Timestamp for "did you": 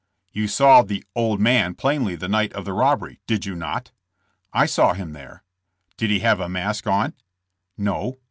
3.27-3.53